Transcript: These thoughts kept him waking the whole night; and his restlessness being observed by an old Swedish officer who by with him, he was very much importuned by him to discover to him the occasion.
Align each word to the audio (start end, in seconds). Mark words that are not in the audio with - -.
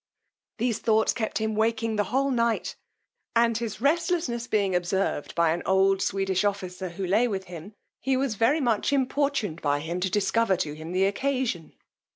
These 0.57 0.79
thoughts 0.79 1.13
kept 1.13 1.37
him 1.37 1.53
waking 1.55 1.95
the 1.95 2.05
whole 2.05 2.31
night; 2.31 2.75
and 3.35 3.55
his 3.55 3.79
restlessness 3.79 4.47
being 4.47 4.73
observed 4.73 5.35
by 5.35 5.51
an 5.51 5.61
old 5.63 6.01
Swedish 6.01 6.43
officer 6.43 6.89
who 6.89 7.07
by 7.07 7.27
with 7.27 7.43
him, 7.43 7.75
he 7.99 8.17
was 8.17 8.33
very 8.33 8.59
much 8.61 8.91
importuned 8.91 9.61
by 9.61 9.79
him 9.79 9.99
to 9.99 10.09
discover 10.09 10.57
to 10.57 10.73
him 10.73 10.91
the 10.91 11.05
occasion. 11.05 11.73